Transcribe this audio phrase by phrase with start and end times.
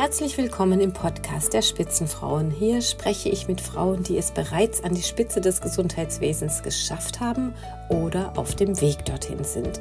[0.00, 2.50] Herzlich willkommen im Podcast der Spitzenfrauen.
[2.50, 7.52] Hier spreche ich mit Frauen, die es bereits an die Spitze des Gesundheitswesens geschafft haben
[7.90, 9.78] oder auf dem Weg dorthin sind.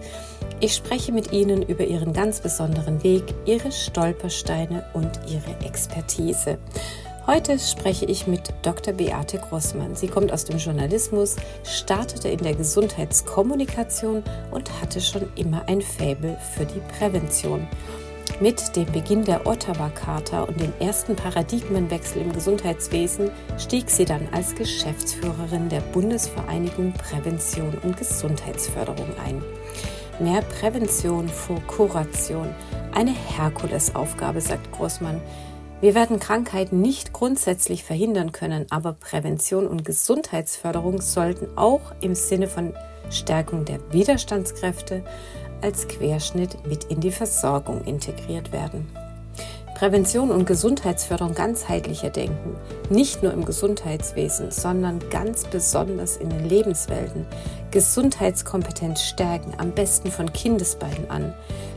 [0.59, 6.57] Ich spreche mit ihnen über ihren ganz besonderen Weg, ihre Stolpersteine und ihre Expertise.
[7.25, 8.93] Heute spreche ich mit Dr.
[8.93, 9.95] Beate Grossmann.
[9.95, 16.37] Sie kommt aus dem Journalismus, startete in der Gesundheitskommunikation und hatte schon immer ein Faible
[16.57, 17.69] für die Prävention.
[18.41, 24.55] Mit dem Beginn der Ottawa-Charta und dem ersten Paradigmenwechsel im Gesundheitswesen stieg sie dann als
[24.55, 29.43] Geschäftsführerin der Bundesvereinigung Prävention und Gesundheitsförderung ein.
[30.21, 32.47] Mehr Prävention vor Kuration.
[32.93, 35.19] Eine Herkulesaufgabe, sagt Großmann.
[35.81, 42.47] Wir werden Krankheiten nicht grundsätzlich verhindern können, aber Prävention und Gesundheitsförderung sollten auch im Sinne
[42.47, 42.73] von
[43.09, 45.03] Stärkung der Widerstandskräfte,
[45.61, 48.87] als Querschnitt mit in die Versorgung integriert werden.
[49.79, 52.57] Prävention und Gesundheitsförderung ganzheitlicher Denken,
[52.89, 57.25] nicht nur im Gesundheitswesen, sondern ganz besonders in den Lebenswelten.
[57.71, 61.33] Gesundheitskompetenz stärken, am besten von Kindesbeinen an.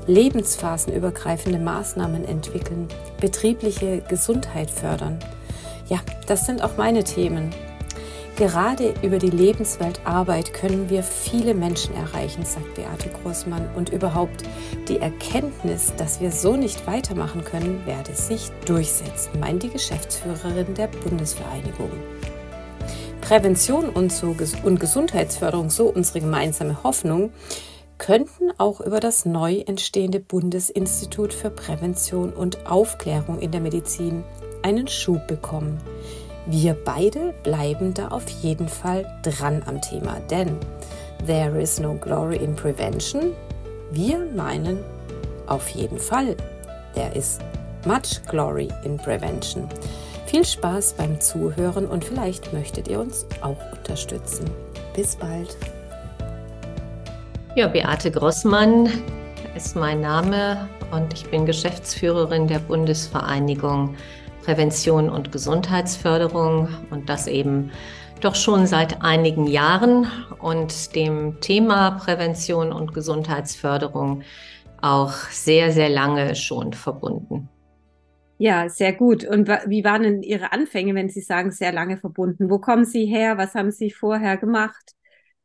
[0.09, 2.89] Lebensphasenübergreifende Maßnahmen entwickeln,
[3.21, 5.21] betriebliche Gesundheit fördern.
[5.89, 7.55] Ja, das sind auch meine Themen.
[8.37, 13.69] Gerade über die Lebensweltarbeit können wir viele Menschen erreichen, sagt Beate Großmann.
[13.77, 14.45] Und überhaupt
[14.89, 20.87] die Erkenntnis, dass wir so nicht weitermachen können, werde sich durchsetzen, meint die Geschäftsführerin der
[20.87, 21.91] Bundesvereinigung.
[23.21, 27.33] Prävention und, so und Gesundheitsförderung, so unsere gemeinsame Hoffnung,
[27.99, 34.25] könnten auch über das neu entstehende Bundesinstitut für Prävention und Aufklärung in der Medizin
[34.63, 35.79] einen Schub bekommen.
[36.47, 40.57] Wir beide bleiben da auf jeden Fall dran am Thema, denn
[41.25, 43.33] there is no glory in prevention.
[43.93, 44.79] Wir meinen
[45.47, 46.37] auf jeden Fall,
[46.95, 47.39] there is
[47.87, 49.69] much glory in prevention.
[50.27, 54.51] Viel Spaß beim Zuhören und vielleicht möchtet ihr uns auch unterstützen.
[54.97, 55.57] Bis bald.
[57.55, 58.89] Ja, Beate Grossmann
[59.55, 63.95] ist mein Name und ich bin Geschäftsführerin der Bundesvereinigung
[64.45, 67.71] Prävention und Gesundheitsförderung und das eben
[68.21, 70.07] doch schon seit einigen Jahren
[70.41, 74.23] und dem Thema Prävention und Gesundheitsförderung
[74.81, 77.49] auch sehr, sehr lange schon verbunden.
[78.39, 79.25] Ja, sehr gut.
[79.25, 82.51] Und wie waren denn Ihre Anfänge, wenn Sie sagen, sehr lange verbunden?
[82.51, 83.39] Wo kommen Sie her?
[83.39, 84.93] Was haben Sie vorher gemacht?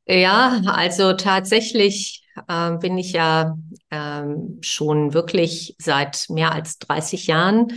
[0.08, 3.58] Ja, also tatsächlich äh, bin ich ja
[3.90, 4.24] äh,
[4.62, 7.68] schon wirklich seit mehr als 30 Jahren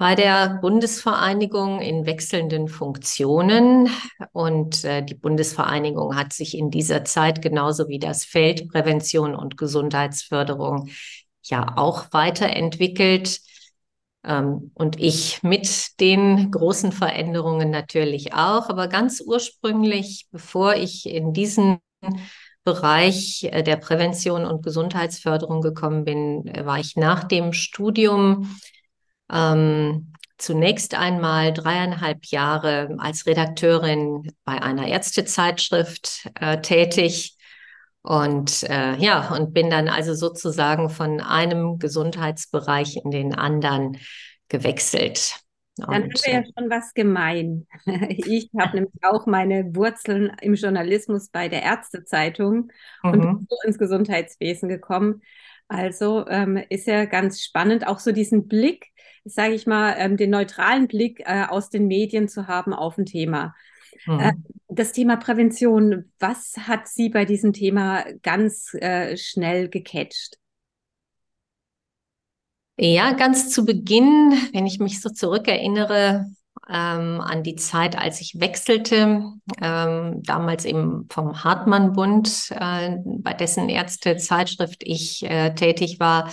[0.00, 3.90] bei der Bundesvereinigung in wechselnden Funktionen.
[4.32, 9.58] Und äh, die Bundesvereinigung hat sich in dieser Zeit genauso wie das Feld Prävention und
[9.58, 10.88] Gesundheitsförderung
[11.42, 13.40] ja auch weiterentwickelt.
[14.24, 18.70] Ähm, und ich mit den großen Veränderungen natürlich auch.
[18.70, 21.76] Aber ganz ursprünglich, bevor ich in diesen
[22.64, 28.48] Bereich äh, der Prävention und Gesundheitsförderung gekommen bin, äh, war ich nach dem Studium
[29.32, 37.36] ähm, zunächst einmal dreieinhalb Jahre als Redakteurin bei einer Ärztezeitschrift äh, tätig.
[38.02, 43.98] Und äh, ja, und bin dann also sozusagen von einem Gesundheitsbereich in den anderen
[44.48, 45.36] gewechselt.
[45.76, 47.66] Dann und, haben wir ja schon was gemein.
[48.16, 53.46] Ich habe nämlich auch meine Wurzeln im Journalismus bei der Ärztezeitung und bin mhm.
[53.48, 55.22] so ins Gesundheitswesen gekommen.
[55.68, 58.86] Also ähm, ist ja ganz spannend, auch so diesen Blick
[59.34, 63.06] sage ich mal, ähm, den neutralen Blick äh, aus den Medien zu haben auf ein
[63.06, 63.54] Thema.
[64.06, 64.20] Mhm.
[64.20, 64.32] Äh,
[64.68, 70.36] das Thema Prävention, was hat Sie bei diesem Thema ganz äh, schnell gecatcht?
[72.76, 76.26] Ja, ganz zu Beginn, wenn ich mich so zurückerinnere
[76.68, 79.24] ähm, an die Zeit, als ich wechselte,
[79.60, 86.32] ähm, damals eben vom Hartmann-Bund, äh, bei dessen Ärztezeitschrift ich äh, tätig war,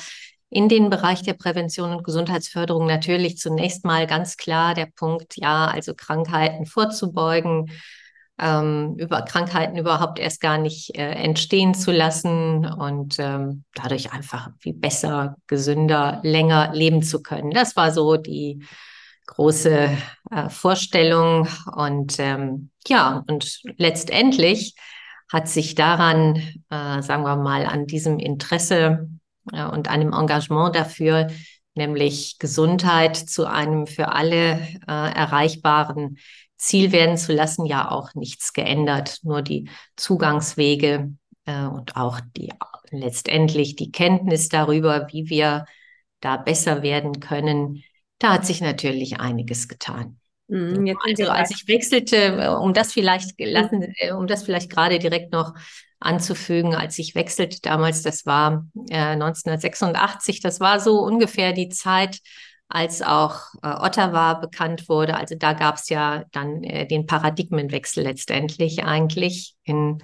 [0.50, 5.66] in den Bereich der Prävention und Gesundheitsförderung natürlich zunächst mal ganz klar der Punkt, ja,
[5.66, 7.70] also Krankheiten vorzubeugen,
[8.40, 14.52] ähm, über Krankheiten überhaupt erst gar nicht äh, entstehen zu lassen und ähm, dadurch einfach
[14.60, 17.52] viel besser, gesünder, länger leben zu können.
[17.52, 18.64] Das war so die
[19.26, 19.90] große
[20.32, 24.76] äh, Vorstellung und ähm, ja, und letztendlich
[25.32, 26.38] hat sich daran,
[26.70, 29.10] äh, sagen wir mal, an diesem Interesse
[29.52, 31.28] und einem Engagement dafür,
[31.76, 36.18] nämlich Gesundheit zu einem für alle äh, erreichbaren
[36.58, 39.20] Ziel werden zu lassen, ja auch nichts geändert.
[39.24, 41.14] Nur die Zugangswege
[41.46, 42.52] äh, und auch die
[42.90, 45.66] letztendlich die Kenntnis darüber, wie wir
[46.20, 47.84] da besser werden können,
[48.20, 50.20] da hat sich natürlich einiges getan.
[50.48, 53.94] Mhm, also als ich wechselte, äh, um das vielleicht lassen, mhm.
[53.98, 55.54] Äh, um das vielleicht gerade direkt noch
[56.00, 62.20] anzufügen, als ich wechselte damals, das war äh, 1986, das war so ungefähr die Zeit,
[62.70, 65.16] als auch äh, Ottawa bekannt wurde.
[65.16, 70.00] Also da gab es ja dann äh, den Paradigmenwechsel letztendlich eigentlich in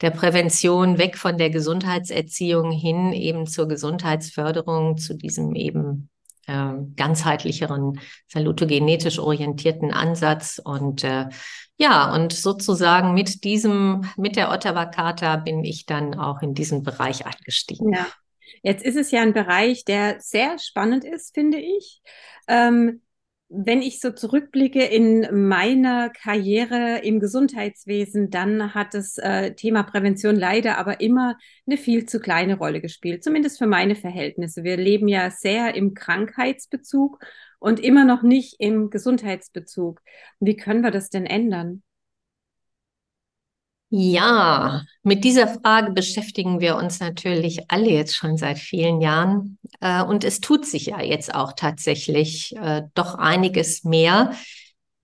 [0.00, 6.10] der Prävention weg von der Gesundheitserziehung hin eben zur Gesundheitsförderung, zu diesem eben
[6.46, 10.60] äh, ganzheitlicheren, salutogenetisch orientierten Ansatz.
[10.62, 11.26] Und äh,
[11.78, 16.82] ja, und sozusagen mit diesem, mit der Ottawa Charta bin ich dann auch in diesen
[16.82, 17.92] Bereich eingestiegen.
[17.92, 18.06] Ja.
[18.62, 22.00] Jetzt ist es ja ein Bereich, der sehr spannend ist, finde ich.
[22.48, 23.02] Ähm,
[23.48, 30.34] wenn ich so zurückblicke in meiner Karriere im Gesundheitswesen, dann hat das äh, Thema Prävention
[30.34, 31.36] leider aber immer
[31.66, 34.64] eine viel zu kleine Rolle gespielt, zumindest für meine Verhältnisse.
[34.64, 37.24] Wir leben ja sehr im Krankheitsbezug
[37.58, 40.02] und immer noch nicht im Gesundheitsbezug.
[40.40, 41.82] Wie können wir das denn ändern?
[43.88, 49.58] Ja, mit dieser Frage beschäftigen wir uns natürlich alle jetzt schon seit vielen Jahren.
[49.80, 54.32] Äh, und es tut sich ja jetzt auch tatsächlich äh, doch einiges mehr.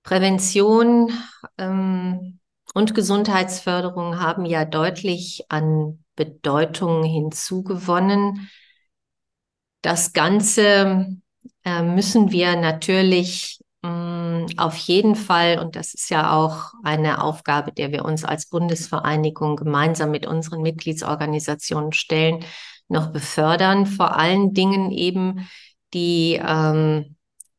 [0.03, 1.13] Prävention
[1.59, 2.41] ähm,
[2.75, 8.51] und Gesundheitsförderung haben ja deutlich an Bedeutung hinzugewonnen.
[9.81, 11.22] Das Ganze
[11.65, 17.73] äh, müssen wir natürlich Mm, auf jeden Fall, und das ist ja auch eine Aufgabe,
[17.73, 22.45] der wir uns als Bundesvereinigung gemeinsam mit unseren Mitgliedsorganisationen stellen,
[22.89, 23.87] noch befördern.
[23.87, 25.49] Vor allen Dingen eben
[25.95, 27.17] die, ähm,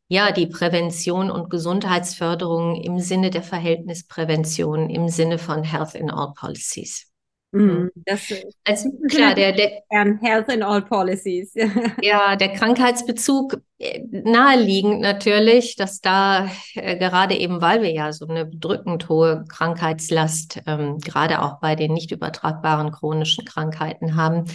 [0.07, 6.33] ja, die Prävention und Gesundheitsförderung im Sinne der Verhältnisprävention, im Sinne von Health in All
[6.33, 7.12] Policies.
[7.53, 7.91] Mhm.
[7.95, 8.33] Das,
[8.65, 9.83] also klar, der, der
[10.21, 11.53] Health in all policies.
[12.01, 18.27] ja, der Krankheitsbezug äh, naheliegend natürlich, dass da äh, gerade eben, weil wir ja so
[18.27, 24.45] eine bedrückend hohe Krankheitslast ähm, gerade auch bei den nicht übertragbaren chronischen Krankheiten haben,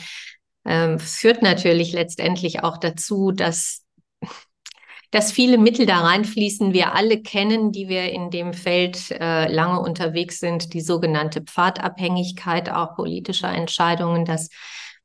[0.65, 3.85] ähm, führt natürlich letztendlich auch dazu, dass
[5.11, 6.73] dass viele Mittel da reinfließen.
[6.73, 12.71] Wir alle kennen, die wir in dem Feld äh, lange unterwegs sind, die sogenannte Pfadabhängigkeit
[12.71, 14.51] auch politischer Entscheidungen, das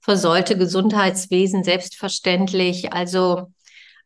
[0.01, 2.91] versäulte Gesundheitswesen selbstverständlich.
[2.91, 3.53] Also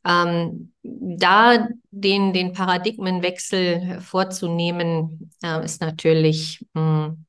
[0.06, 7.26] ähm, da den, den Paradigmenwechsel vorzunehmen, äh, ist natürlich mh, hm,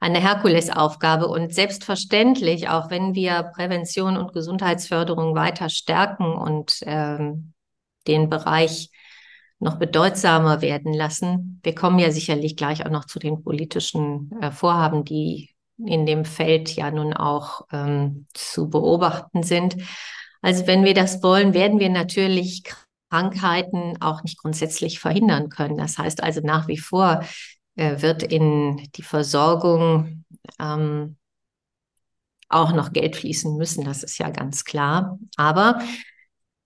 [0.00, 1.28] eine Herkulesaufgabe.
[1.28, 7.51] Und selbstverständlich, auch wenn wir Prävention und Gesundheitsförderung weiter stärken und ähm,
[8.06, 8.90] den Bereich
[9.58, 11.60] noch bedeutsamer werden lassen.
[11.62, 16.24] Wir kommen ja sicherlich gleich auch noch zu den politischen äh, Vorhaben, die in dem
[16.24, 19.76] Feld ja nun auch ähm, zu beobachten sind.
[20.40, 22.64] Also wenn wir das wollen, werden wir natürlich
[23.10, 25.76] Krankheiten auch nicht grundsätzlich verhindern können.
[25.76, 27.22] Das heißt also nach wie vor
[27.76, 30.24] äh, wird in die Versorgung
[30.58, 31.16] ähm,
[32.48, 33.84] auch noch Geld fließen müssen.
[33.84, 35.18] Das ist ja ganz klar.
[35.36, 35.80] Aber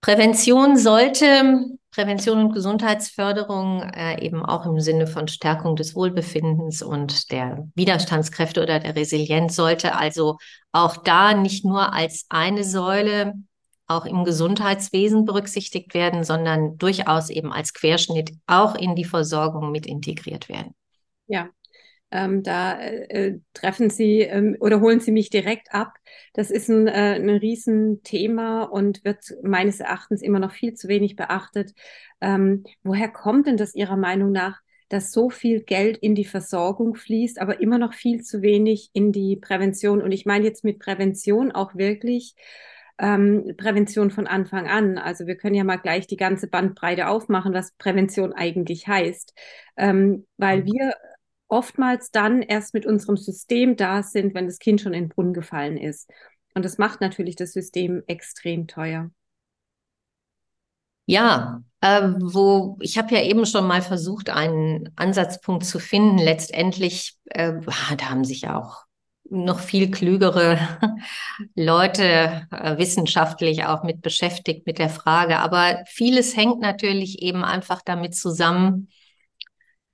[0.01, 7.33] Prävention sollte, Prävention und Gesundheitsförderung äh, eben auch im Sinne von Stärkung des Wohlbefindens und
[7.33, 10.37] der Widerstandskräfte oder der Resilienz sollte also
[10.73, 13.35] auch da nicht nur als eine Säule
[13.89, 19.87] auch im Gesundheitswesen berücksichtigt werden, sondern durchaus eben als Querschnitt auch in die Versorgung mit
[19.87, 20.75] integriert werden.
[21.29, 21.49] Ja,
[22.17, 25.93] ähm, da äh, treffen Sie ähm, oder holen Sie mich direkt ab.
[26.33, 31.17] Das ist ein, äh, ein Riesenthema und wird meines Erachtens immer noch viel zu wenig
[31.17, 31.75] beachtet.
[32.23, 36.95] Ähm, woher kommt denn das Ihrer Meinung nach, dass so viel Geld in die Versorgung
[36.95, 40.01] fließt, aber immer noch viel zu wenig in die Prävention?
[40.01, 42.35] Und ich meine jetzt mit Prävention auch wirklich
[42.99, 44.97] ähm, Prävention von Anfang an.
[44.97, 49.35] Also wir können ja mal gleich die ganze Bandbreite aufmachen, was Prävention eigentlich heißt.
[49.77, 50.67] Ähm, weil mhm.
[50.67, 50.95] wir
[51.49, 55.35] oftmals dann erst mit unserem System da sind, wenn das Kind schon in den Brunnen
[55.35, 56.11] gefallen ist.
[56.55, 59.11] Und das macht natürlich das System extrem teuer.
[61.09, 66.19] Ja, äh, wo ich habe ja eben schon mal versucht, einen Ansatzpunkt zu finden.
[66.19, 67.53] Letztendlich, äh,
[67.97, 68.87] da haben sich ja auch
[69.31, 70.59] noch viel klügere
[71.55, 75.39] Leute äh, wissenschaftlich auch mit beschäftigt mit der Frage.
[75.39, 78.89] Aber vieles hängt natürlich eben einfach damit zusammen,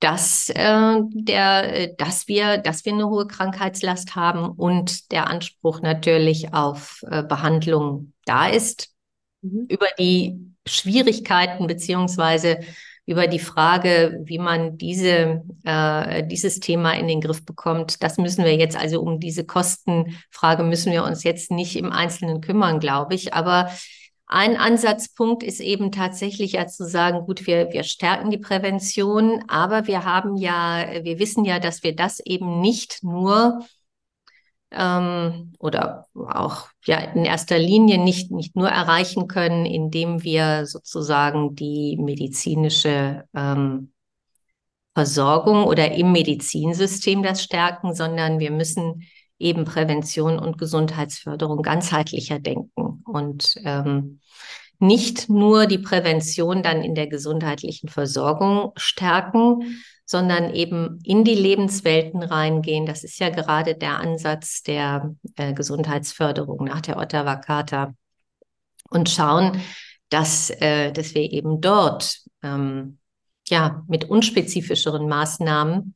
[0.03, 5.81] dass, äh, der, äh, dass, wir, dass wir eine hohe Krankheitslast haben und der Anspruch
[5.81, 8.91] natürlich auf äh, Behandlung da ist.
[9.43, 9.67] Mhm.
[9.69, 12.59] Über die Schwierigkeiten beziehungsweise
[13.07, 18.03] über die Frage, wie man diese, äh, dieses Thema in den Griff bekommt.
[18.03, 22.41] Das müssen wir jetzt, also um diese Kostenfrage müssen wir uns jetzt nicht im Einzelnen
[22.41, 23.35] kümmern, glaube ich.
[23.35, 23.71] Aber
[24.33, 29.87] ein Ansatzpunkt ist eben tatsächlich ja zu sagen, gut, wir, wir stärken die Prävention, aber
[29.87, 33.61] wir haben ja, wir wissen ja, dass wir das eben nicht nur
[34.71, 41.55] ähm, oder auch ja in erster Linie nicht, nicht nur erreichen können, indem wir sozusagen
[41.55, 43.93] die medizinische ähm,
[44.95, 49.03] Versorgung oder im Medizinsystem das stärken, sondern wir müssen
[49.39, 52.72] eben Prävention und Gesundheitsförderung ganzheitlicher denken
[53.13, 54.21] und ähm,
[54.79, 62.23] nicht nur die Prävention dann in der gesundheitlichen Versorgung stärken, sondern eben in die Lebenswelten
[62.23, 62.85] reingehen.
[62.85, 67.95] Das ist ja gerade der Ansatz der äh, Gesundheitsförderung nach der Ottawa Charta
[68.91, 69.63] und schauen,
[70.09, 72.99] dass, äh, dass wir eben dort ähm,
[73.49, 75.95] ja mit unspezifischeren Maßnahmen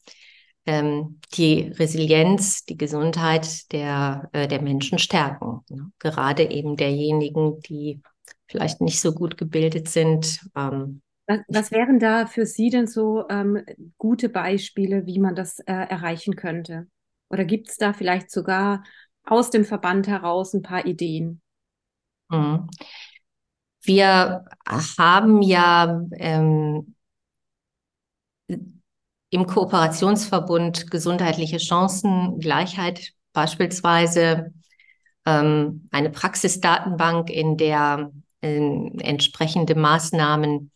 [0.66, 5.60] ähm, die Resilienz, die Gesundheit der, äh, der Menschen stärken.
[5.70, 5.90] Ne?
[5.98, 8.02] Gerade eben derjenigen, die
[8.46, 10.40] vielleicht nicht so gut gebildet sind.
[10.56, 13.64] Ähm, was, was, wären da für Sie denn so ähm,
[13.98, 16.88] gute Beispiele, wie man das äh, erreichen könnte?
[17.30, 18.84] Oder gibt es da vielleicht sogar
[19.24, 21.40] aus dem Verband heraus ein paar Ideen?
[22.28, 22.68] Mhm.
[23.82, 26.94] Wir haben ja ähm,
[29.36, 34.50] im Kooperationsverbund gesundheitliche Chancengleichheit beispielsweise
[35.26, 38.56] ähm, eine Praxisdatenbank, in der äh,
[39.02, 40.70] entsprechende Maßnahmen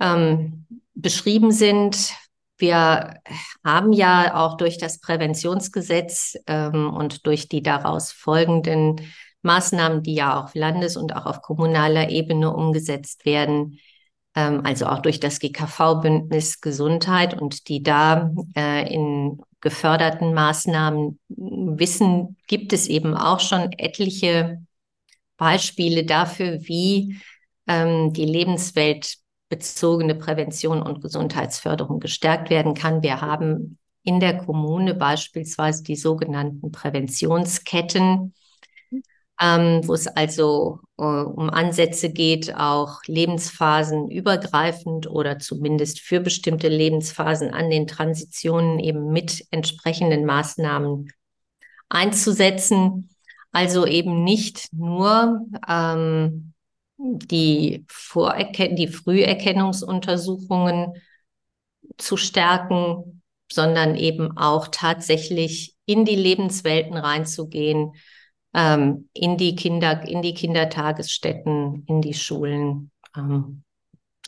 [0.00, 2.12] ähm, beschrieben sind.
[2.56, 3.20] Wir
[3.64, 8.96] haben ja auch durch das Präventionsgesetz ähm, und durch die daraus folgenden
[9.42, 13.78] Maßnahmen, die ja auf Landes- und auch auf kommunaler Ebene umgesetzt werden,
[14.38, 22.72] also auch durch das GKV-Bündnis Gesundheit und die da äh, in geförderten Maßnahmen wissen, gibt
[22.72, 24.62] es eben auch schon etliche
[25.36, 27.16] Beispiele dafür, wie
[27.66, 33.02] ähm, die lebensweltbezogene Prävention und Gesundheitsförderung gestärkt werden kann.
[33.02, 38.34] Wir haben in der Kommune beispielsweise die sogenannten Präventionsketten,
[39.40, 46.68] ähm, wo es also äh, um Ansätze geht, auch Lebensphasen übergreifend oder zumindest für bestimmte
[46.68, 51.12] Lebensphasen an den Transitionen eben mit entsprechenden Maßnahmen
[51.88, 53.10] einzusetzen.
[53.52, 56.52] Also eben nicht nur ähm,
[56.98, 60.94] die, Vorerken die Früherkennungsuntersuchungen
[61.96, 67.92] zu stärken, sondern eben auch tatsächlich in die Lebenswelten reinzugehen,
[68.54, 72.90] ähm, in die Kinder, in die Kindertagesstätten, in die Schulen.
[73.16, 73.62] Ähm,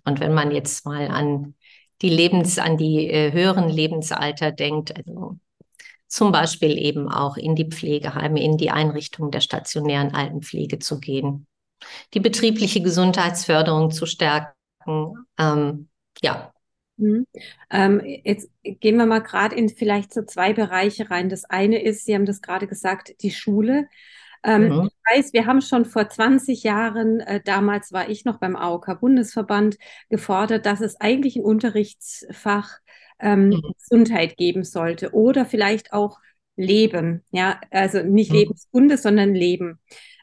[0.05, 1.55] und wenn man jetzt mal an
[2.03, 5.39] die Lebens, an die äh, höheren Lebensalter denkt, also
[6.09, 11.47] zum Beispiel eben auch in die Pflegeheime, in die Einrichtungen der stationären Altenpflege zu gehen,
[12.15, 14.55] die betriebliche Gesundheitsförderung zu stärken.
[15.39, 15.89] Ähm,
[16.21, 16.53] ja,
[17.01, 17.27] Mhm.
[17.71, 21.29] Ähm, jetzt gehen wir mal gerade in vielleicht so zwei Bereiche rein.
[21.29, 23.89] Das eine ist, Sie haben das gerade gesagt, die Schule.
[24.43, 24.91] Ähm, mhm.
[24.91, 29.77] Ich weiß, wir haben schon vor 20 Jahren, äh, damals war ich noch beim AOK-Bundesverband,
[30.09, 32.79] gefordert, dass es eigentlich ein Unterrichtsfach
[33.19, 33.75] ähm, mhm.
[33.79, 36.19] Gesundheit geben sollte oder vielleicht auch
[36.57, 37.25] Leben.
[37.31, 38.39] Ja, also nicht mhm.
[38.39, 39.79] Lebenskunde, sondern Leben.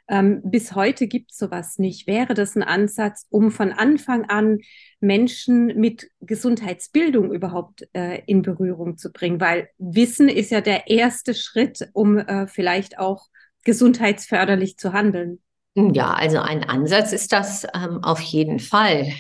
[0.10, 2.08] Ähm, bis heute gibt es sowas nicht.
[2.08, 4.60] Wäre das ein Ansatz, um von Anfang an
[5.00, 9.42] Menschen mit Gesundheitsbildung überhaupt äh, in Berührung zu bringen?
[9.42, 13.28] Weil Wissen ist ja der erste Schritt, um äh, vielleicht auch
[13.66, 15.40] gesundheitsförderlich zu handeln.
[15.76, 19.12] Ja, also ein Ansatz ist das ähm, auf jeden Fall.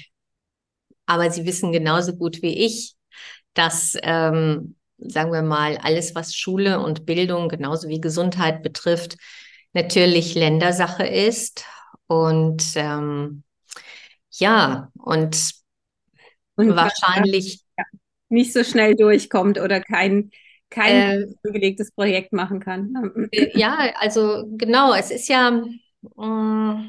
[1.06, 2.96] Aber Sie wissen genauso gut wie ich,
[3.54, 9.18] dass, ähm, sagen wir mal, alles, was Schule und Bildung genauso wie Gesundheit betrifft,
[9.78, 11.64] natürlich Ländersache ist.
[12.08, 13.44] Und ähm,
[14.32, 15.52] ja, und,
[16.56, 17.64] und wahrscheinlich
[18.30, 20.32] nicht so schnell durchkommt oder kein,
[20.70, 23.30] kein äh, Projekt machen kann.
[23.32, 25.62] Äh, ja, also genau, es ist ja.
[26.18, 26.88] Äh,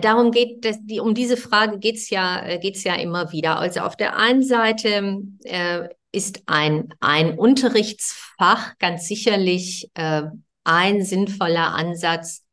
[0.00, 3.58] Darum geht es, die, um diese Frage geht es ja, äh, geht's ja immer wieder.
[3.58, 10.22] Also auf der einen Seite äh, ist ein, ein Unterrichtsfach ganz sicherlich äh,
[10.64, 12.44] ein sinnvoller Ansatz,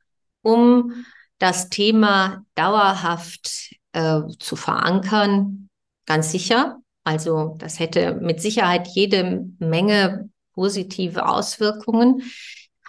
[0.42, 1.06] um
[1.40, 5.70] das Thema dauerhaft äh, zu verankern.
[6.06, 6.78] Ganz sicher.
[7.04, 12.24] Also das hätte mit Sicherheit jede Menge positive Auswirkungen.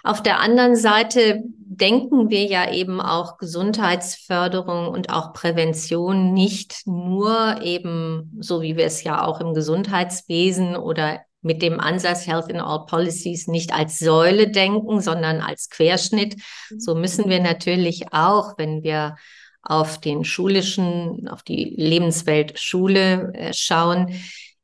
[0.03, 7.61] Auf der anderen Seite denken wir ja eben auch Gesundheitsförderung und auch Prävention nicht nur
[7.61, 12.59] eben so, wie wir es ja auch im Gesundheitswesen oder mit dem Ansatz Health in
[12.59, 16.35] All Policies nicht als Säule denken, sondern als Querschnitt,
[16.69, 16.79] mhm.
[16.79, 19.15] so müssen wir natürlich auch, wenn wir
[19.61, 24.13] auf den schulischen, auf die Lebenswelt Schule äh, schauen,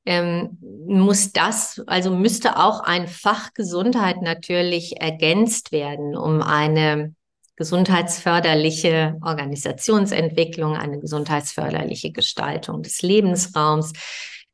[0.06, 7.16] ähm, muss das, also müsste auch ein Fach Gesundheit natürlich ergänzt werden, um eine
[7.56, 13.94] gesundheitsförderliche Organisationsentwicklung, eine gesundheitsförderliche Gestaltung des Lebensraums.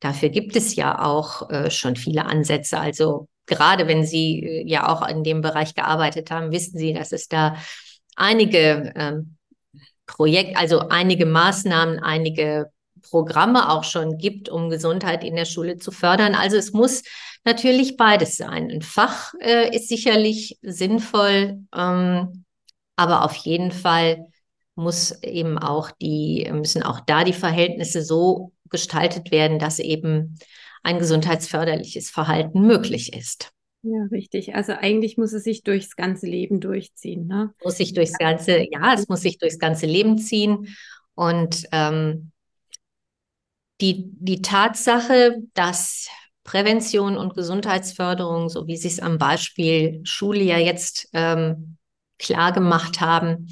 [0.01, 2.79] Dafür gibt es ja auch äh, schon viele Ansätze.
[2.79, 7.12] Also gerade wenn Sie äh, ja auch in dem Bereich gearbeitet haben, wissen Sie, dass
[7.13, 7.55] es da
[8.15, 9.38] einige ähm,
[10.08, 12.72] Projekte, also einige Maßnahmen, einige
[13.10, 16.36] Programme auch schon gibt, um Gesundheit in der Schule zu fördern.
[16.36, 17.03] Also es muss
[17.43, 18.70] natürlich beides sein.
[18.72, 22.46] Ein Fach äh, ist sicherlich sinnvoll, ähm,
[22.96, 24.30] aber auf jeden Fall
[24.81, 30.38] muss eben auch die, müssen auch da die Verhältnisse so gestaltet werden, dass eben
[30.83, 33.51] ein gesundheitsförderliches Verhalten möglich ist.
[33.83, 34.55] Ja, richtig.
[34.55, 37.27] Also eigentlich muss es sich durchs ganze Leben durchziehen.
[37.27, 37.53] Ne?
[37.63, 40.75] Muss sich durchs ganze, ja, es muss sich durchs ganze Leben ziehen.
[41.15, 42.31] Und ähm,
[43.81, 46.07] die, die Tatsache, dass
[46.43, 51.77] Prävention und Gesundheitsförderung, so wie Sie es am Beispiel Schule ja jetzt ähm,
[52.19, 53.47] klar gemacht haben,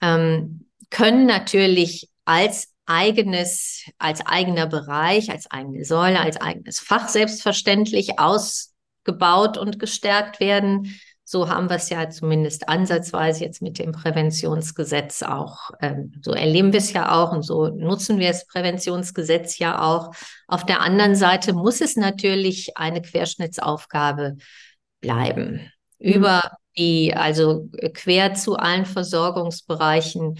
[0.00, 8.18] ähm, können natürlich als eigenes, als eigener Bereich, als eigene Säule, als eigenes Fach selbstverständlich
[8.18, 11.00] ausgebaut und gestärkt werden.
[11.24, 15.70] So haben wir es ja zumindest ansatzweise jetzt mit dem Präventionsgesetz auch.
[15.80, 20.12] Ähm, so erleben wir es ja auch und so nutzen wir das Präventionsgesetz ja auch.
[20.48, 24.38] Auf der anderen Seite muss es natürlich eine Querschnittsaufgabe
[25.00, 25.70] bleiben.
[26.00, 26.12] Mhm.
[26.12, 26.40] Über
[26.76, 30.38] die also quer zu allen Versorgungsbereichen,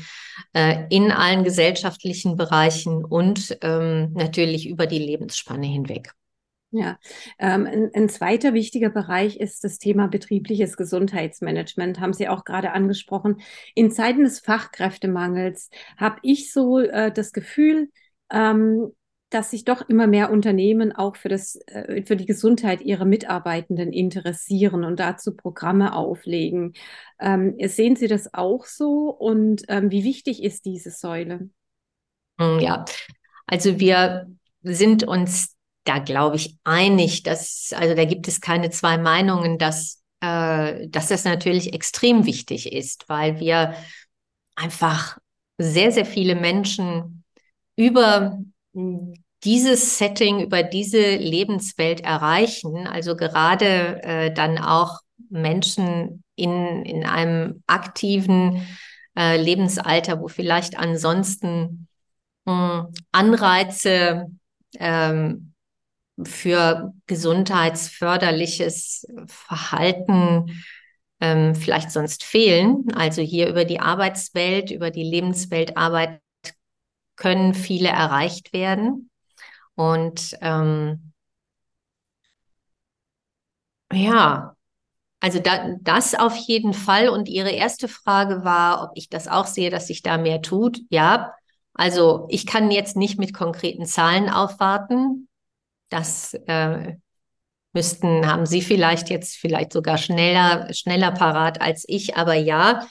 [0.52, 6.12] äh, in allen gesellschaftlichen Bereichen und ähm, natürlich über die Lebensspanne hinweg.
[6.72, 7.00] Ja,
[7.40, 12.70] ähm, ein, ein, zweiter wichtiger Bereich ist das Thema betriebliches Gesundheitsmanagement, haben Sie auch gerade
[12.70, 13.40] angesprochen.
[13.74, 17.90] In Zeiten des Fachkräftemangels habe ich so äh, das Gefühl,
[18.30, 18.92] ähm,
[19.30, 23.92] dass sich doch immer mehr Unternehmen auch für, das, äh, für die Gesundheit ihrer Mitarbeitenden
[23.92, 26.74] interessieren und dazu Programme auflegen.
[27.18, 31.48] Ähm, sehen Sie das auch so und ähm, wie wichtig ist diese Säule?
[32.38, 32.84] Hm, ja,
[33.46, 34.26] also wir
[34.62, 40.02] sind uns da, glaube ich, einig, dass, also da gibt es keine zwei Meinungen, dass,
[40.20, 43.74] äh, dass das natürlich extrem wichtig ist, weil wir
[44.56, 45.18] einfach
[45.58, 47.24] sehr, sehr viele Menschen
[47.76, 48.38] über
[48.72, 57.62] dieses Setting, über diese Lebenswelt erreichen, also gerade äh, dann auch Menschen in, in einem
[57.66, 58.66] aktiven
[59.16, 61.88] äh, Lebensalter, wo vielleicht ansonsten
[62.44, 64.26] mh, hm, Anreize
[64.78, 65.52] ähm,
[66.22, 70.62] für gesundheitsförderliches Verhalten
[71.20, 72.84] ähm, vielleicht sonst fehlen.
[72.94, 76.20] Also hier über die Arbeitswelt, über die Lebensweltarbeit
[77.20, 79.10] können viele erreicht werden.
[79.74, 81.12] Und ähm,
[83.92, 84.56] ja,
[85.20, 87.10] also da, das auf jeden Fall.
[87.10, 90.80] Und Ihre erste Frage war, ob ich das auch sehe, dass sich da mehr tut.
[90.88, 91.34] Ja,
[91.74, 95.28] also ich kann jetzt nicht mit konkreten Zahlen aufwarten.
[95.90, 96.96] Das äh,
[97.74, 102.16] müssten, haben Sie vielleicht jetzt vielleicht sogar schneller, schneller parat als ich.
[102.16, 102.86] Aber ja,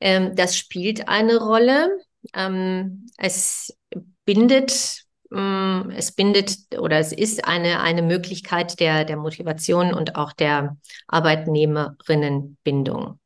[0.00, 1.90] ähm, das spielt eine Rolle.
[2.34, 3.76] Ähm, es
[4.24, 10.32] bindet, ähm, es bindet oder es ist eine, eine Möglichkeit der, der Motivation und auch
[10.32, 13.20] der Arbeitnehmerinnenbindung.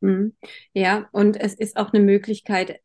[0.00, 0.34] Mhm.
[0.72, 2.80] Ja, und es ist auch eine Möglichkeit,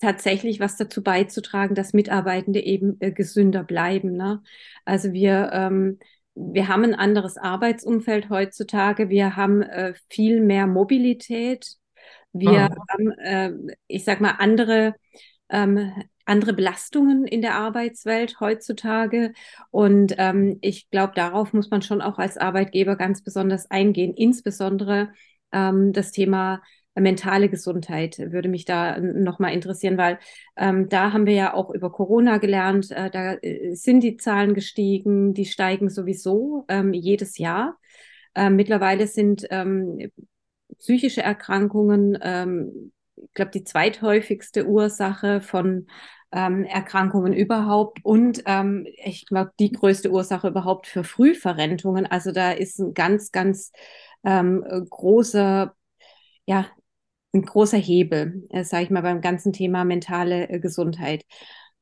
[0.00, 4.16] tatsächlich was dazu beizutragen, dass Mitarbeitende eben äh, gesünder bleiben.
[4.16, 4.42] Ne?
[4.84, 5.98] Also wir, ähm,
[6.34, 9.08] wir haben ein anderes Arbeitsumfeld heutzutage.
[9.08, 11.77] Wir haben äh, viel mehr Mobilität.
[12.32, 12.92] Wir oh.
[12.92, 14.94] haben, äh, ich sag mal, andere,
[15.48, 15.92] ähm,
[16.24, 19.32] andere Belastungen in der Arbeitswelt heutzutage.
[19.70, 24.14] Und ähm, ich glaube, darauf muss man schon auch als Arbeitgeber ganz besonders eingehen.
[24.14, 25.12] Insbesondere
[25.52, 26.62] ähm, das Thema
[27.00, 30.18] mentale Gesundheit würde mich da nochmal interessieren, weil
[30.56, 34.54] ähm, da haben wir ja auch über Corona gelernt, äh, da äh, sind die Zahlen
[34.54, 37.78] gestiegen, die steigen sowieso ähm, jedes Jahr.
[38.34, 40.10] Ähm, mittlerweile sind ähm,
[40.78, 45.86] psychische Erkrankungen, ähm, ich glaube, die zweithäufigste Ursache von
[46.30, 52.06] ähm, Erkrankungen überhaupt und ähm, ich glaube, die größte Ursache überhaupt für Frühverrentungen.
[52.06, 53.72] Also da ist ein ganz, ganz
[54.24, 55.74] ähm, großer,
[56.46, 56.66] ja,
[57.34, 61.24] ein großer Hebel, äh, sage ich mal, beim ganzen Thema mentale äh, Gesundheit.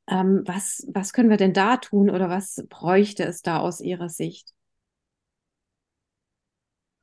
[0.09, 4.09] Ähm, was, was können wir denn da tun oder was bräuchte es da aus Ihrer
[4.09, 4.53] Sicht?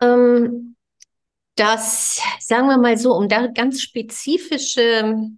[0.02, 0.76] Ähm,
[1.56, 5.30] das, sagen wir mal so, um da ganz spezifische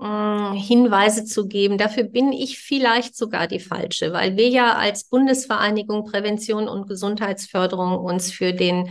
[0.00, 5.04] äh, Hinweise zu geben, dafür bin ich vielleicht sogar die falsche, weil wir ja als
[5.04, 8.88] Bundesvereinigung Prävention und Gesundheitsförderung uns für den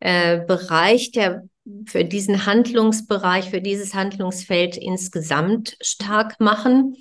[0.00, 1.44] äh, Bereich der
[1.86, 6.96] für diesen Handlungsbereich, für dieses Handlungsfeld insgesamt stark machen.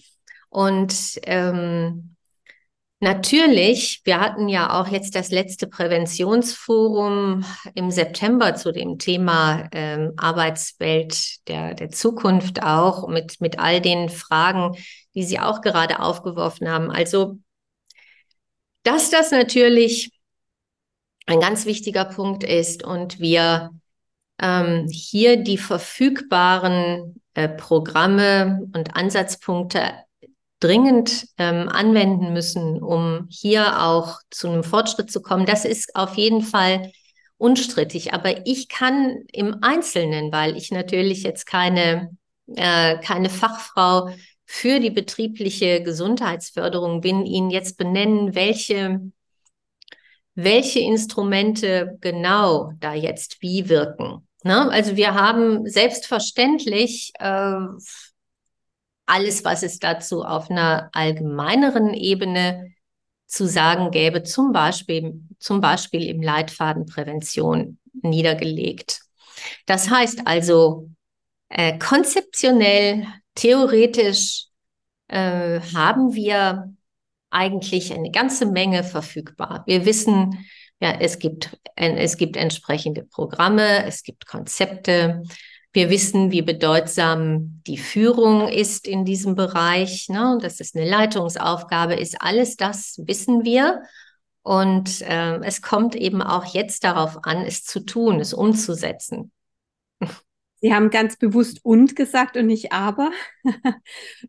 [0.50, 2.15] Und ähm,
[3.00, 10.14] natürlich, wir hatten ja auch jetzt das letzte Präventionsforum im September zu dem Thema ähm,
[10.18, 14.78] Arbeitswelt der, der Zukunft auch mit, mit all den Fragen,
[15.14, 16.92] die Sie auch gerade aufgeworfen haben.
[16.92, 17.40] Also,
[18.84, 20.12] dass das natürlich
[21.26, 23.72] ein ganz wichtiger Punkt ist und wir
[24.40, 29.94] ähm, hier die verfügbaren äh, Programme und Ansatzpunkte
[30.66, 36.16] dringend ähm, anwenden müssen, um hier auch zu einem Fortschritt zu kommen, das ist auf
[36.16, 36.92] jeden Fall
[37.38, 38.14] unstrittig.
[38.14, 44.10] Aber ich kann im Einzelnen, weil ich natürlich jetzt keine, äh, keine Fachfrau
[44.46, 49.02] für die betriebliche Gesundheitsförderung bin, Ihnen jetzt benennen, welche
[50.38, 54.28] welche Instrumente genau da jetzt wie wirken.
[54.44, 54.70] Ne?
[54.70, 57.56] Also wir haben selbstverständlich äh,
[59.06, 62.74] alles, was es dazu auf einer allgemeineren Ebene
[63.28, 69.02] zu sagen gäbe, zum Beispiel, zum Beispiel im Leitfaden Prävention niedergelegt.
[69.66, 70.90] Das heißt also,
[71.50, 74.46] äh, konzeptionell, theoretisch
[75.08, 76.74] äh, haben wir
[77.30, 79.64] eigentlich eine ganze Menge verfügbar.
[79.66, 80.46] Wir wissen,
[80.80, 85.24] ja, es gibt, es gibt entsprechende Programme, es gibt Konzepte.
[85.76, 91.96] Wir wissen, wie bedeutsam die Führung ist in diesem Bereich, ne, dass es eine Leitungsaufgabe
[91.96, 92.22] ist.
[92.22, 93.82] Alles das wissen wir.
[94.42, 99.34] Und äh, es kommt eben auch jetzt darauf an, es zu tun, es umzusetzen.
[100.66, 103.12] Sie haben ganz bewusst und gesagt und nicht aber.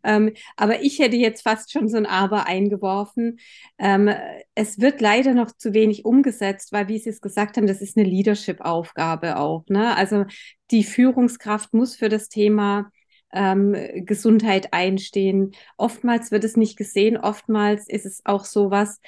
[0.03, 3.39] ähm, aber ich hätte jetzt fast schon so ein aber eingeworfen.
[3.79, 4.11] Ähm,
[4.53, 7.97] es wird leider noch zu wenig umgesetzt, weil, wie Sie es gesagt haben, das ist
[7.97, 9.65] eine Leadership-Aufgabe auch.
[9.67, 9.97] Ne?
[9.97, 10.25] Also
[10.69, 12.91] die Führungskraft muss für das Thema
[13.33, 15.53] ähm, Gesundheit einstehen.
[15.75, 18.99] Oftmals wird es nicht gesehen, oftmals ist es auch so was,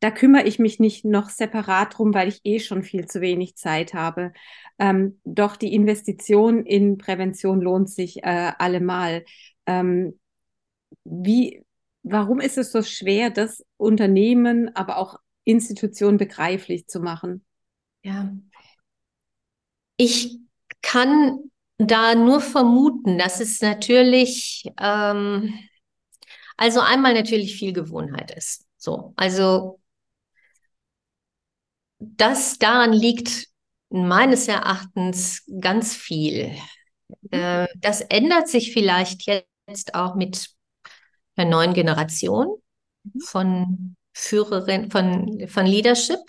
[0.00, 3.56] da kümmere ich mich nicht noch separat drum, weil ich eh schon viel zu wenig
[3.56, 4.32] Zeit habe.
[4.78, 9.24] Ähm, doch die Investition in Prävention lohnt sich äh, allemal.
[9.66, 10.18] Ähm,
[11.04, 11.64] wie,
[12.02, 17.44] warum ist es so schwer, das Unternehmen, aber auch Institutionen begreiflich zu machen?
[18.02, 18.32] Ja,
[19.96, 20.38] ich
[20.82, 25.54] kann da nur vermuten, dass es natürlich, ähm,
[26.56, 28.66] also einmal natürlich viel Gewohnheit ist.
[28.76, 29.80] So, also
[31.98, 33.48] das daran liegt
[33.90, 36.50] meines Erachtens ganz viel.
[37.08, 37.38] Mhm.
[37.38, 39.26] Äh, das ändert sich vielleicht
[39.68, 40.48] jetzt auch mit
[41.36, 42.60] der neuen Generation
[43.04, 43.20] mhm.
[43.20, 46.20] von Führerin, von, von Leadership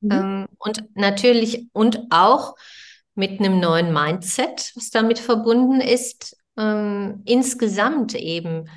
[0.00, 0.10] mhm.
[0.12, 2.54] Ähm, und natürlich und auch
[3.14, 8.68] mit einem neuen Mindset, was damit verbunden ist, ähm, insgesamt eben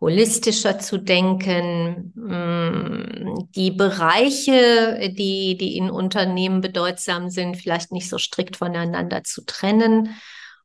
[0.00, 8.18] holistischer zu denken, mm, die Bereiche, die, die in Unternehmen bedeutsam sind, vielleicht nicht so
[8.18, 10.14] strikt voneinander zu trennen.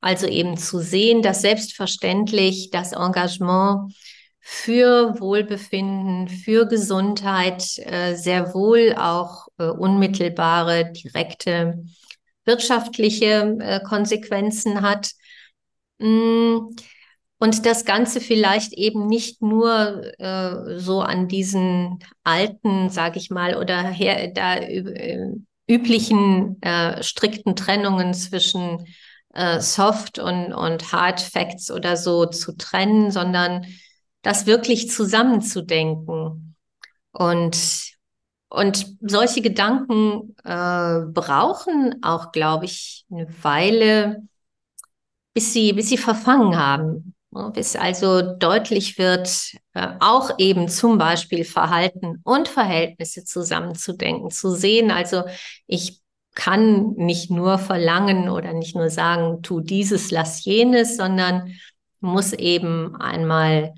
[0.01, 3.93] Also eben zu sehen, dass selbstverständlich das Engagement
[4.39, 11.83] für Wohlbefinden, für Gesundheit äh, sehr wohl auch äh, unmittelbare, direkte
[12.45, 15.11] wirtschaftliche äh, Konsequenzen hat.
[17.41, 23.55] Und das Ganze vielleicht eben nicht nur äh, so an diesen alten, sage ich mal,
[23.57, 25.31] oder her, da äh,
[25.67, 28.85] üblichen äh, strikten Trennungen zwischen
[29.33, 33.65] äh, Soft und, und Hard Facts oder so zu trennen, sondern
[34.21, 36.55] das wirklich zusammenzudenken.
[37.11, 37.57] Und,
[38.49, 44.27] und solche Gedanken äh, brauchen auch, glaube ich, eine Weile,
[45.33, 47.15] bis sie, bis sie verfangen haben.
[47.53, 54.91] Bis also deutlich wird, äh, auch eben zum Beispiel Verhalten und Verhältnisse zusammenzudenken, zu sehen.
[54.91, 55.23] Also
[55.65, 56.01] ich
[56.35, 61.53] kann nicht nur verlangen oder nicht nur sagen, tu dieses, lass jenes, sondern
[62.01, 63.73] muss eben einmal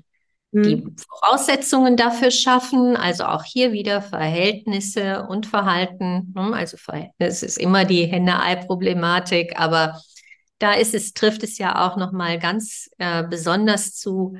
[0.50, 0.96] die hm.
[0.96, 6.32] Voraussetzungen dafür schaffen, also auch hier wieder Verhältnisse und Verhalten.
[6.34, 6.52] Ne?
[6.54, 6.76] Also
[7.18, 10.00] es ist immer die Henne-Ei-Problematik, aber
[10.64, 14.38] da ist es, trifft es ja auch nochmal ganz äh, besonders zu,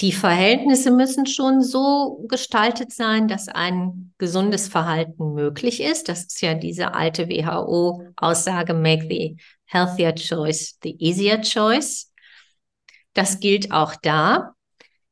[0.00, 6.08] die Verhältnisse müssen schon so gestaltet sein, dass ein gesundes Verhalten möglich ist.
[6.08, 12.10] Das ist ja diese alte WHO-Aussage, make the healthier choice the easier choice.
[13.12, 14.54] Das gilt auch da.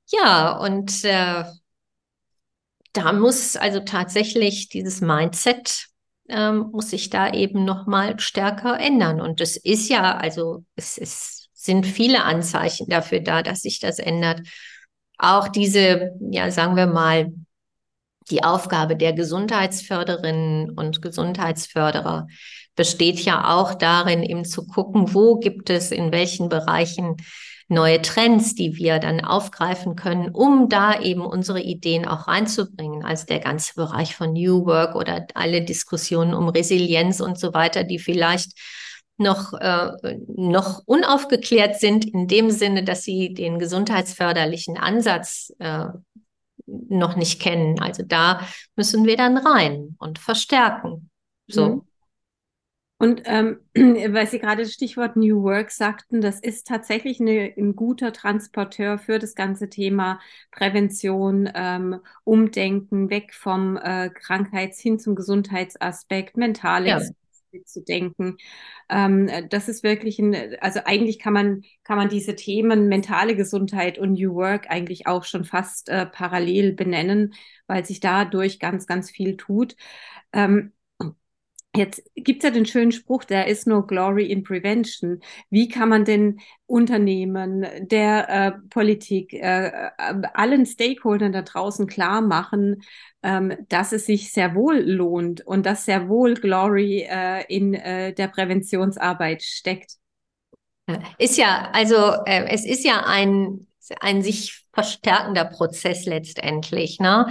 [0.07, 1.45] Ja, und äh,
[2.95, 5.90] da muss also tatsächlich dieses Mindset
[6.31, 9.21] ähm, muss sich da eben noch mal stärker ändern.
[9.21, 13.99] Und es ist ja, also es ist, sind viele Anzeichen dafür da, dass sich das
[13.99, 14.41] ändert.
[15.19, 17.33] Auch diese, ja, sagen wir mal,
[18.31, 22.29] die Aufgabe der Gesundheitsförderinnen und Gesundheitsförderer
[22.77, 27.17] besteht ja auch darin, eben zu gucken, wo gibt es in welchen Bereichen
[27.71, 33.05] neue Trends, die wir dann aufgreifen können, um da eben unsere Ideen auch reinzubringen.
[33.05, 37.85] Also der ganze Bereich von New Work oder alle Diskussionen um Resilienz und so weiter,
[37.85, 38.59] die vielleicht
[39.19, 39.93] noch, äh,
[40.27, 45.87] noch unaufgeklärt sind in dem Sinne, dass sie den gesundheitsförderlichen Ansatz äh,
[46.67, 47.81] noch nicht kennen.
[47.81, 48.41] Also da
[48.75, 51.11] müssen wir dann rein und verstärken.
[51.47, 51.69] So.
[51.69, 51.83] Mhm.
[53.01, 57.75] Und ähm, weil Sie gerade das Stichwort New Work sagten, das ist tatsächlich eine, ein
[57.75, 65.15] guter Transporteur für das ganze Thema Prävention, ähm, Umdenken, weg vom äh, Krankheits- hin zum
[65.15, 67.01] Gesundheitsaspekt, mentale ja.
[67.65, 68.37] zu denken.
[68.91, 73.97] Ähm, das ist wirklich ein, also eigentlich kann man, kann man diese Themen mentale Gesundheit
[73.99, 77.33] und New Work eigentlich auch schon fast äh, parallel benennen,
[77.67, 79.75] weil sich dadurch ganz, ganz viel tut.
[80.35, 80.73] Ähm,
[81.77, 85.21] Jetzt gibt es ja den schönen Spruch, there is no glory in prevention.
[85.51, 89.93] Wie kann man denn Unternehmen, der äh, Politik, äh, äh,
[90.35, 92.83] allen Stakeholdern da draußen klar machen,
[93.23, 98.13] ähm, dass es sich sehr wohl lohnt und dass sehr wohl Glory äh, in äh,
[98.15, 99.93] der Präventionsarbeit steckt?
[101.19, 103.69] Ist ja, also äh, es ist ja ein,
[104.01, 106.99] ein sich verstärkender Prozess letztendlich.
[106.99, 107.29] Ne?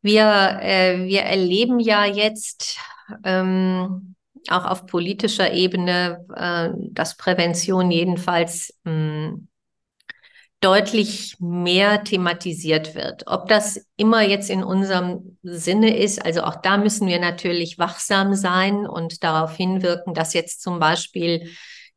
[0.00, 2.78] Wir, wir erleben ja jetzt
[3.24, 4.14] ähm,
[4.48, 9.48] auch auf politischer Ebene, äh, dass Prävention jedenfalls mh, hm,
[10.60, 13.24] deutlich mehr thematisiert wird.
[13.26, 18.34] Ob das immer jetzt in unserem Sinne ist, also auch da müssen wir natürlich wachsam
[18.34, 21.48] sein und darauf hinwirken, dass jetzt zum Beispiel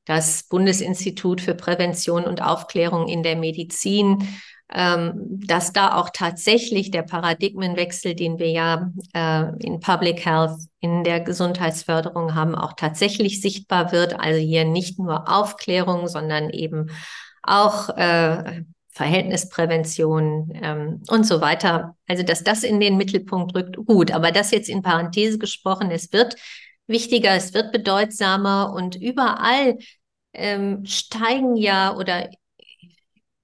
[0.06, 4.28] das Bundesinstitut für Prävention und Aufklärung in der Medizin
[4.74, 11.20] dass da auch tatsächlich der Paradigmenwechsel, den wir ja äh, in Public Health, in der
[11.20, 14.20] Gesundheitsförderung haben, auch tatsächlich sichtbar wird.
[14.20, 16.90] Also hier nicht nur Aufklärung, sondern eben
[17.44, 21.96] auch äh, Verhältnisprävention ähm, und so weiter.
[22.08, 24.12] Also dass das in den Mittelpunkt rückt, gut.
[24.12, 26.36] Aber das jetzt in Parenthese gesprochen, es wird
[26.88, 29.78] wichtiger, es wird bedeutsamer und überall
[30.34, 32.30] ähm, steigen ja oder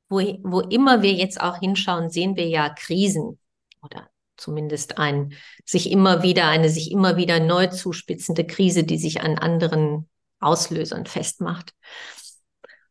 [0.09, 3.39] wo, wo immer wir jetzt auch hinschauen, sehen wir ja Krisen
[3.81, 5.33] oder zumindest ein
[5.65, 10.07] sich immer wieder, eine sich immer wieder neu zuspitzende Krise, die sich an anderen
[10.39, 11.73] Auslösern festmacht.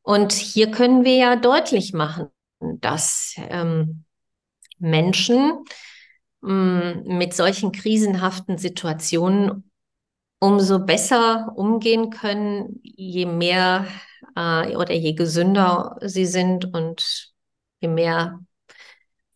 [0.03, 2.29] Und hier können wir ja deutlich machen,
[2.61, 4.05] dass ähm,
[4.79, 5.65] Menschen
[6.45, 9.71] ähm, mit solchen krisenhaften Situationen
[10.39, 13.87] umso besser umgehen können, je mehr
[14.35, 17.33] äh, oder je gesünder sie sind und
[17.81, 18.41] je mehr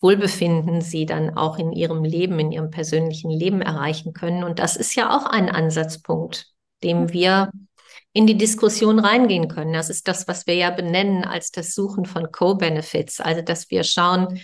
[0.00, 4.44] Wohlbefinden sie dann auch in ihrem Leben, in ihrem persönlichen Leben erreichen können.
[4.44, 6.46] Und das ist ja auch ein Ansatzpunkt,
[6.82, 7.50] dem wir
[8.12, 9.74] in die Diskussion reingehen können.
[9.74, 13.20] Das ist das, was wir ja benennen als das Suchen von Co-Benefits.
[13.20, 14.40] Also, dass wir schauen,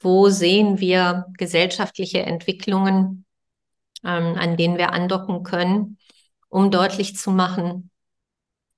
[0.00, 3.24] wo sehen wir gesellschaftliche Entwicklungen,
[4.04, 5.98] ähm, an denen wir andocken können,
[6.48, 7.90] um deutlich zu machen,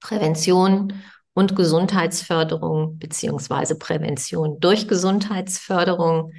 [0.01, 1.03] Prävention
[1.35, 6.33] und Gesundheitsförderung beziehungsweise Prävention durch Gesundheitsförderung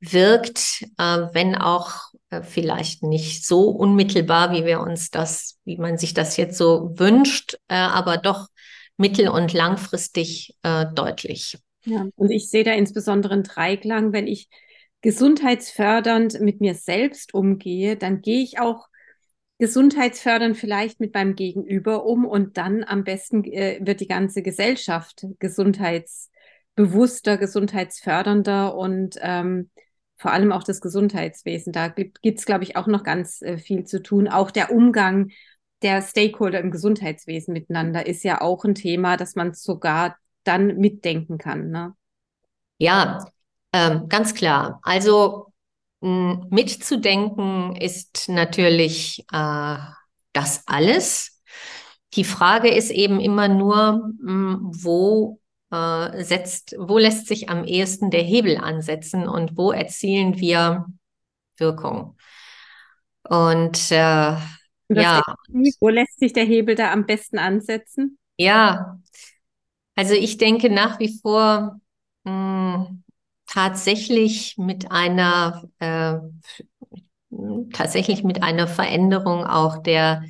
[0.00, 5.98] wirkt, äh, wenn auch äh, vielleicht nicht so unmittelbar, wie wir uns das, wie man
[5.98, 8.48] sich das jetzt so wünscht, äh, aber doch
[8.96, 11.58] mittel- und langfristig äh, deutlich.
[11.84, 14.48] Ja, und ich sehe da insbesondere einen Dreiklang, wenn ich
[15.00, 18.88] gesundheitsfördernd mit mir selbst umgehe, dann gehe ich auch
[19.58, 25.26] gesundheitsfördernd vielleicht mit meinem Gegenüber um und dann am besten äh, wird die ganze Gesellschaft
[25.40, 29.70] gesundheitsbewusster, gesundheitsfördernder und ähm,
[30.16, 31.72] vor allem auch das Gesundheitswesen.
[31.72, 34.28] Da gibt es, glaube ich, auch noch ganz äh, viel zu tun.
[34.28, 35.30] Auch der Umgang
[35.82, 41.38] der Stakeholder im Gesundheitswesen miteinander ist ja auch ein Thema, dass man sogar dann mitdenken
[41.38, 41.70] kann.
[41.70, 41.94] Ne?
[42.78, 43.24] Ja,
[43.72, 44.80] ähm, ganz klar.
[44.82, 45.52] Also
[46.00, 49.76] Mitzudenken ist natürlich äh,
[50.32, 51.42] das alles.
[52.14, 58.22] Die Frage ist eben immer nur, wo äh, setzt, wo lässt sich am ehesten der
[58.22, 60.86] Hebel ansetzen und wo erzielen wir
[61.58, 62.16] Wirkung?
[63.24, 64.36] Und äh,
[64.90, 65.22] ja.
[65.80, 68.18] Wo lässt sich der Hebel da am besten ansetzen?
[68.38, 68.98] Ja,
[69.94, 71.80] also ich denke nach wie vor
[72.24, 73.04] mh, hm,
[73.48, 76.18] tatsächlich mit einer äh,
[77.72, 80.22] tatsächlich mit einer Veränderung auch der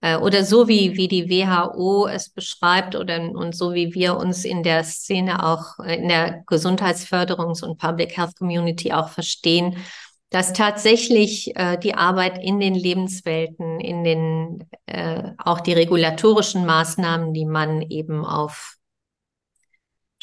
[0.00, 4.44] äh, oder so wie, wie die WHO es beschreibt oder und so wie wir uns
[4.44, 9.76] in der Szene auch äh, in der Gesundheitsförderungs- und Public Health Community auch verstehen,
[10.30, 17.32] dass tatsächlich äh, die Arbeit in den Lebenswelten, in den äh, auch die regulatorischen Maßnahmen,
[17.32, 18.76] die man eben auf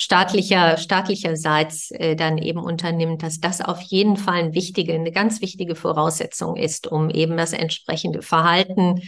[0.01, 5.41] staatlicher, staatlicherseits äh, dann eben unternimmt, dass das auf jeden Fall eine wichtige, eine ganz
[5.41, 8.99] wichtige Voraussetzung ist, um eben das entsprechende Verhalten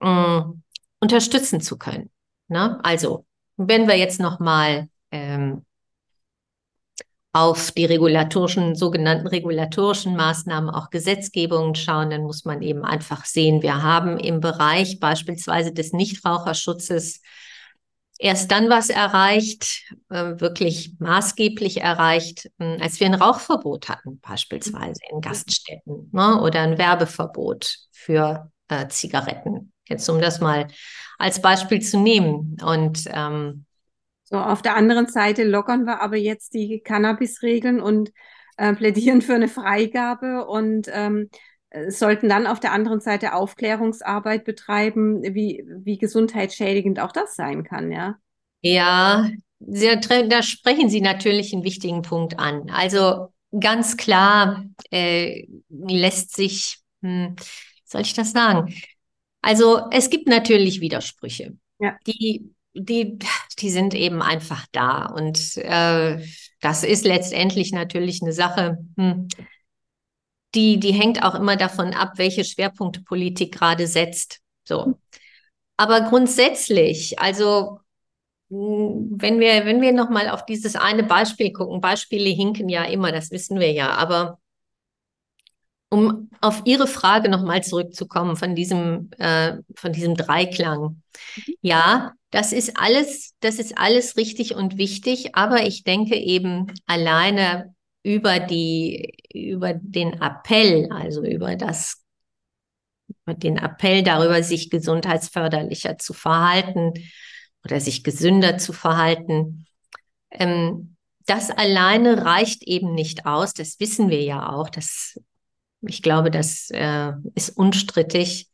[0.00, 0.42] äh,
[1.00, 2.10] unterstützen zu können.
[2.48, 2.78] Ne?
[2.82, 3.24] Also,
[3.56, 5.64] wenn wir jetzt nochmal ähm,
[7.32, 13.62] auf die regulatorischen, sogenannten regulatorischen Maßnahmen, auch Gesetzgebungen schauen, dann muss man eben einfach sehen,
[13.62, 17.22] wir haben im Bereich beispielsweise des Nichtraucherschutzes
[18.22, 25.00] erst dann was erreicht, äh, wirklich maßgeblich erreicht, äh, als wir ein Rauchverbot hatten, beispielsweise
[25.10, 29.72] in Gaststätten ne, oder ein Werbeverbot für äh, Zigaretten.
[29.88, 30.68] Jetzt um das mal
[31.18, 32.56] als Beispiel zu nehmen.
[32.64, 33.66] Und ähm,
[34.22, 38.12] so, auf der anderen Seite lockern wir aber jetzt die Cannabis-Regeln und
[38.56, 41.28] äh, plädieren für eine Freigabe und ähm,
[41.88, 47.90] sollten dann auf der anderen Seite Aufklärungsarbeit betreiben, wie, wie gesundheitsschädigend auch das sein kann,
[47.90, 48.16] ja.
[48.60, 52.70] Ja, da sprechen Sie natürlich einen wichtigen Punkt an.
[52.70, 57.36] Also ganz klar äh, lässt sich, hm,
[57.84, 58.74] soll ich das sagen?
[59.40, 61.56] Also es gibt natürlich Widersprüche.
[61.78, 61.96] Ja.
[62.06, 63.18] Die, die,
[63.58, 65.06] die sind eben einfach da.
[65.06, 66.24] Und äh,
[66.60, 69.28] das ist letztendlich natürlich eine Sache, hm,
[70.54, 74.40] die, die hängt auch immer davon ab, welche Schwerpunkte Politik gerade setzt.
[74.64, 74.98] So.
[75.76, 77.80] Aber grundsätzlich, also
[78.48, 83.30] wenn wir, wenn wir nochmal auf dieses eine Beispiel gucken, Beispiele hinken ja immer, das
[83.30, 84.38] wissen wir ja, aber
[85.88, 91.02] um auf Ihre Frage nochmal zurückzukommen von diesem, äh, von diesem Dreiklang.
[91.36, 91.54] Mhm.
[91.60, 97.74] Ja, das ist alles, das ist alles richtig und wichtig, aber ich denke eben alleine
[98.02, 102.02] über die, über den Appell, also über das,
[103.08, 106.92] über den Appell darüber, sich gesundheitsförderlicher zu verhalten
[107.64, 109.66] oder sich gesünder zu verhalten,
[110.30, 113.54] ähm, das alleine reicht eben nicht aus.
[113.54, 114.68] Das wissen wir ja auch.
[114.68, 115.16] Das
[115.82, 118.48] ich glaube, das äh, ist unstrittig.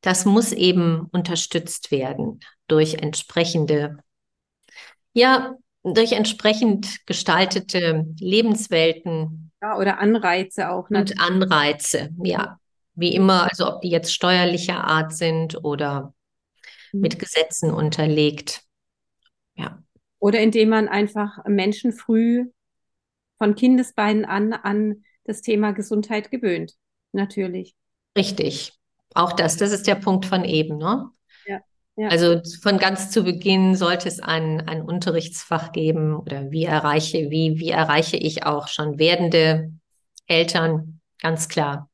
[0.00, 3.98] Das muss eben unterstützt werden durch entsprechende,
[5.12, 9.52] ja, durch entsprechend gestaltete Lebenswelten.
[9.62, 10.90] Ja, oder Anreize auch.
[10.90, 11.00] Ne?
[11.00, 12.58] Und Anreize, ja.
[12.94, 16.12] Wie immer, also ob die jetzt steuerlicher Art sind oder
[16.92, 17.00] mhm.
[17.00, 18.62] mit Gesetzen unterlegt.
[19.54, 19.82] Ja.
[20.18, 22.50] Oder indem man einfach Menschen früh
[23.38, 26.74] von Kindesbeinen an an das Thema Gesundheit gewöhnt.
[27.12, 27.74] Natürlich.
[28.16, 28.72] Richtig.
[29.14, 31.10] Auch das, das ist der Punkt von eben, ne?
[32.00, 32.08] Ja.
[32.08, 37.58] Also von ganz zu Beginn sollte es ein, ein Unterrichtsfach geben oder wie erreiche, wie,
[37.58, 39.70] wie erreiche ich auch schon werdende
[40.26, 41.90] Eltern, ganz klar.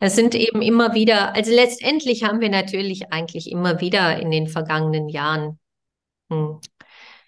[0.00, 4.48] Das sind eben immer wieder, also letztendlich haben wir natürlich eigentlich immer wieder in den
[4.48, 5.60] vergangenen Jahren
[6.32, 6.60] hm,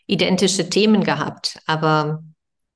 [0.08, 2.24] identische Themen gehabt, aber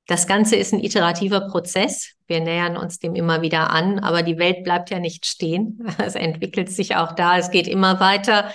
[0.07, 2.13] das Ganze ist ein iterativer Prozess.
[2.25, 5.85] Wir nähern uns dem immer wieder an, aber die Welt bleibt ja nicht stehen.
[5.97, 8.53] Es entwickelt sich auch da, es geht immer weiter.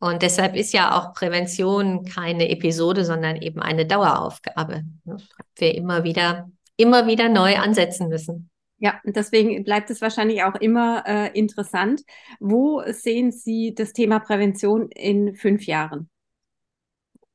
[0.00, 5.18] Und deshalb ist ja auch Prävention keine Episode, sondern eben eine Daueraufgabe, ne?
[5.56, 8.50] wir immer wieder, immer wieder neu ansetzen müssen.
[8.78, 12.00] Ja, deswegen bleibt es wahrscheinlich auch immer äh, interessant.
[12.40, 16.08] Wo sehen Sie das Thema Prävention in fünf Jahren?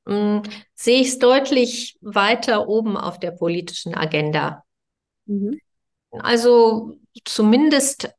[0.08, 0.42] Hm,
[0.74, 4.64] sehe ich es deutlich weiter oben auf der politischen Agenda.
[5.28, 5.60] Mhm.
[6.12, 8.10] Also zumindest,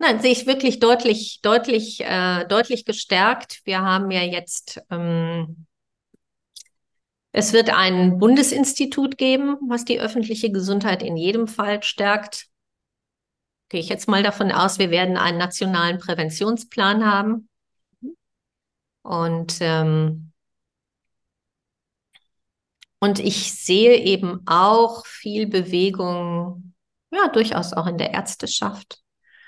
[0.00, 3.60] nein, sehe ich wirklich deutlich, deutlich, äh, deutlich gestärkt.
[3.64, 5.66] Wir haben ja jetzt, ähm,
[7.32, 12.46] es wird ein Bundesinstitut geben, was die öffentliche Gesundheit in jedem Fall stärkt.
[13.68, 17.48] Gehe ich jetzt mal davon aus, wir werden einen nationalen Präventionsplan haben.
[19.02, 20.32] Und ähm,
[23.02, 26.74] und ich sehe eben auch viel Bewegung,
[27.10, 29.00] ja, durchaus auch in der Ärzteschaft.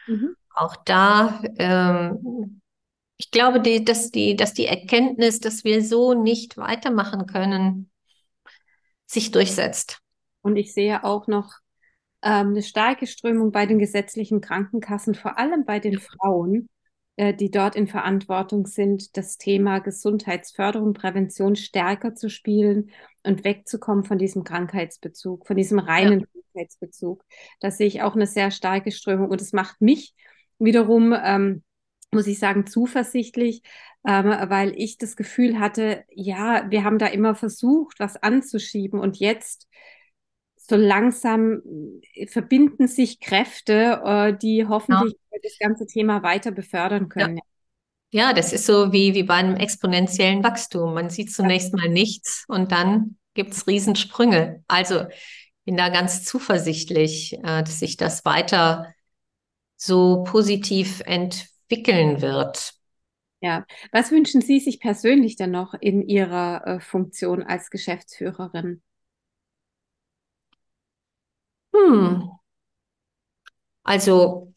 [0.07, 0.37] Mhm.
[0.55, 2.61] Auch da, ähm,
[3.17, 7.91] ich glaube, die, dass, die, dass die Erkenntnis, dass wir so nicht weitermachen können,
[9.07, 10.01] sich durchsetzt.
[10.43, 11.55] Und ich sehe auch noch
[12.23, 16.69] ähm, eine starke Strömung bei den gesetzlichen Krankenkassen, vor allem bei den Frauen,
[17.17, 22.91] äh, die dort in Verantwortung sind, das Thema Gesundheitsförderung, Prävention stärker zu spielen
[23.23, 26.27] und wegzukommen von diesem Krankheitsbezug, von diesem reinen ja.
[26.53, 27.25] Krankheitsbezug.
[27.61, 30.15] Da sehe ich auch eine sehr starke Strömung und es macht mich
[30.65, 31.63] wiederum, ähm,
[32.13, 33.63] muss ich sagen, zuversichtlich,
[34.07, 39.19] ähm, weil ich das Gefühl hatte, ja, wir haben da immer versucht, was anzuschieben und
[39.19, 39.69] jetzt
[40.57, 41.63] so langsam
[42.15, 45.39] äh, verbinden sich Kräfte, äh, die hoffentlich ja.
[45.43, 47.41] das ganze Thema weiter befördern können.
[48.11, 48.29] Ja.
[48.29, 48.33] ja.
[48.33, 50.95] das ist so wie, wie bei einem exponentiellen Wachstum.
[50.95, 54.63] Man sieht zunächst mal nichts und dann gibt es Riesensprünge.
[54.69, 55.07] Also
[55.65, 58.93] bin da ganz zuversichtlich, äh, dass sich das weiter
[59.85, 62.75] so positiv entwickeln wird.
[63.41, 68.81] Ja, was wünschen Sie sich persönlich dann noch in Ihrer äh, Funktion als Geschäftsführerin?
[71.75, 72.31] Hm.
[73.83, 74.55] Also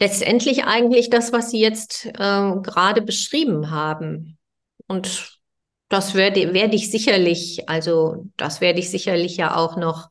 [0.00, 4.38] letztendlich eigentlich das, was Sie jetzt äh, gerade beschrieben haben.
[4.86, 5.38] Und
[5.90, 10.08] das werde, werde ich sicherlich, also das werde ich sicherlich ja auch noch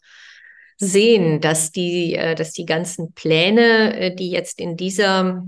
[0.81, 5.45] sehen, dass die, äh, dass die ganzen Pläne, äh, die jetzt in dieser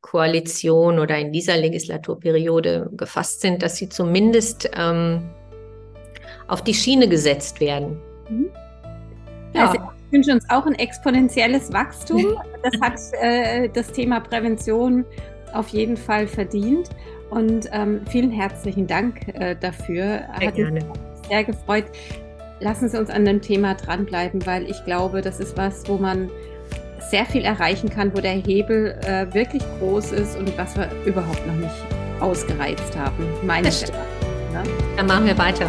[0.00, 5.30] Koalition oder in dieser Legislaturperiode gefasst sind, dass sie zumindest ähm,
[6.48, 8.00] auf die Schiene gesetzt werden.
[8.30, 8.50] Mhm.
[9.54, 9.66] Ja.
[9.68, 12.38] Also ich wünsche uns auch ein exponentielles Wachstum.
[12.62, 15.04] Das hat äh, das Thema Prävention
[15.52, 16.90] auf jeden Fall verdient.
[17.28, 20.22] Und ähm, vielen herzlichen Dank äh, dafür.
[20.38, 20.72] Sehr hat gerne.
[20.74, 20.84] mich
[21.28, 21.86] sehr gefreut.
[22.62, 26.30] Lassen Sie uns an dem Thema dranbleiben, weil ich glaube, das ist was, wo man
[27.10, 31.44] sehr viel erreichen kann, wo der Hebel äh, wirklich groß ist und was wir überhaupt
[31.44, 31.74] noch nicht
[32.20, 33.26] ausgereizt haben.
[33.44, 33.98] Meine Stelle.
[34.52, 34.62] Ne?
[34.96, 35.66] Dann machen wir weiter.